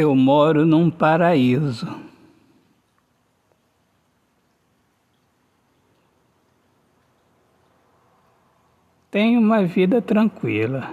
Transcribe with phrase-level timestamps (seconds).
[0.00, 1.86] Eu moro num paraíso.
[9.10, 10.90] Tenho uma vida tranquila.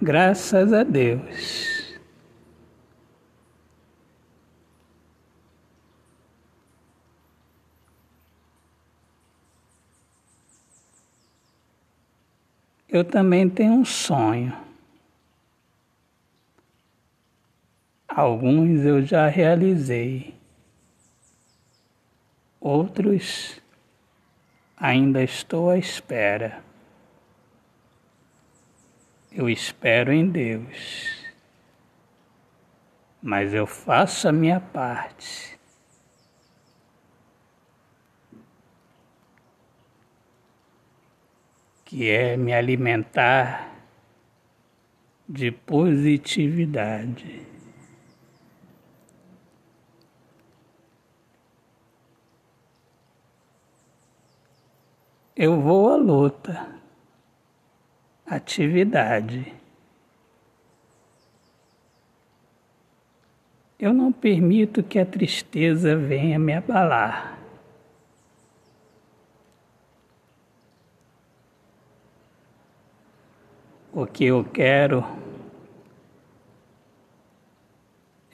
[0.00, 1.71] Graças a Deus.
[12.92, 14.54] Eu também tenho um sonho.
[18.06, 20.34] Alguns eu já realizei,
[22.60, 23.58] outros
[24.76, 26.62] ainda estou à espera.
[29.32, 31.24] Eu espero em Deus,
[33.22, 35.58] mas eu faço a minha parte.
[41.92, 43.70] Que é me alimentar
[45.28, 47.46] de positividade.
[55.36, 56.66] Eu vou à luta,
[58.24, 59.54] atividade.
[63.78, 67.41] Eu não permito que a tristeza venha me abalar.
[73.94, 75.04] O que eu quero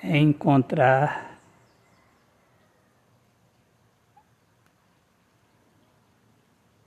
[0.01, 1.37] é encontrar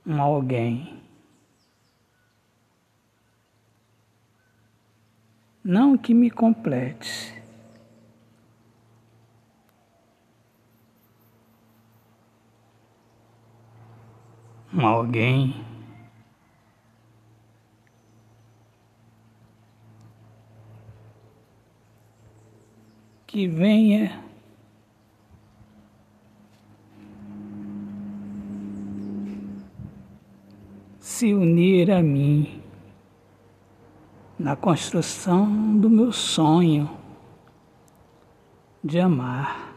[0.06, 1.02] um alguém.
[5.62, 7.42] Não que me complete.
[14.72, 15.71] Um alguém
[23.32, 24.22] que venha
[31.00, 32.62] se unir a mim
[34.38, 36.90] na construção do meu sonho
[38.84, 39.72] de amar.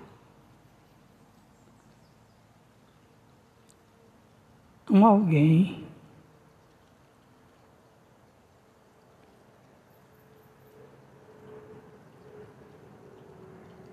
[4.92, 5.85] Um alguém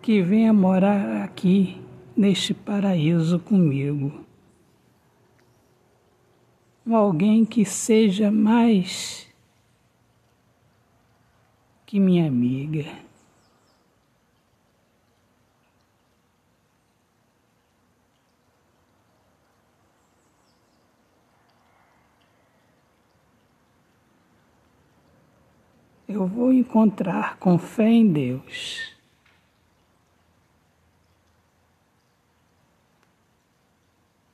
[0.03, 1.81] que venha morar aqui
[2.17, 4.27] neste paraíso comigo.
[6.91, 9.29] Alguém que seja mais
[11.87, 12.85] que minha amiga.
[26.09, 28.92] Eu vou encontrar com fé em Deus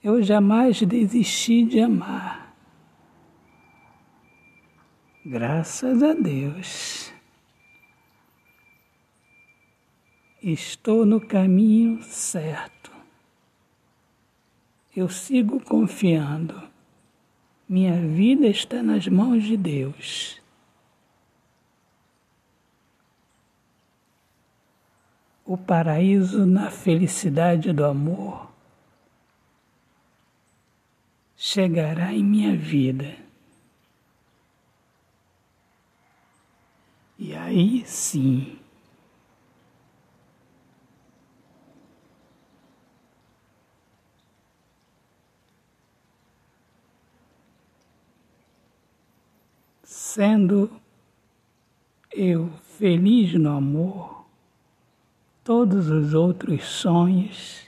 [0.09, 2.57] Eu jamais desisti de amar.
[5.23, 7.13] Graças a Deus.
[10.43, 12.91] Estou no caminho certo.
[14.97, 16.59] Eu sigo confiando.
[17.69, 20.41] Minha vida está nas mãos de Deus.
[25.45, 28.48] O paraíso na felicidade do amor
[31.39, 33.17] chegará em minha vida.
[37.17, 38.59] E aí sim,
[49.85, 50.71] sendo
[52.13, 54.27] eu feliz no amor,
[55.45, 57.68] todos os outros sonhos